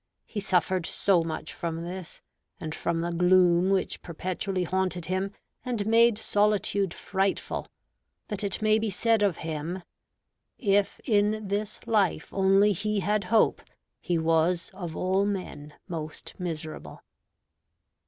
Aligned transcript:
He 0.25 0.39
suffered 0.39 0.87
so 0.87 1.21
much 1.21 1.53
from 1.53 1.83
this, 1.83 2.23
and 2.59 2.73
from 2.73 3.01
the 3.01 3.11
gloom 3.11 3.69
which 3.69 4.01
perpetually 4.01 4.63
haunted 4.63 5.05
him 5.05 5.31
and 5.63 5.85
made 5.85 6.17
solitude 6.17 6.91
frightful, 6.91 7.67
that 8.27 8.43
it 8.43 8.63
may 8.63 8.79
be 8.79 8.89
said 8.89 9.21
of 9.21 9.37
him, 9.45 9.83
"If 10.57 10.99
in 11.05 11.49
this 11.49 11.85
life 11.85 12.33
only 12.33 12.73
he 12.73 13.01
had 13.01 13.25
hope, 13.25 13.61
he 13.99 14.17
was 14.17 14.71
of 14.73 14.95
all 14.97 15.23
men 15.23 15.75
most 15.87 16.33
miserable." 16.39 17.03